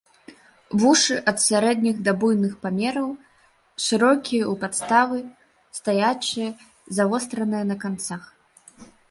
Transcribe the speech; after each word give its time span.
Вушы 0.83 1.17
ад 1.31 1.37
сярэдніх 1.47 1.99
да 2.07 2.11
буйных 2.23 2.53
памераў, 2.63 3.09
шырокія 3.89 4.43
ў 4.53 4.55
падставы, 4.65 5.19
стаячыя, 5.81 6.49
завостраныя 7.01 7.63
на 7.75 7.81
канцах. 7.87 8.23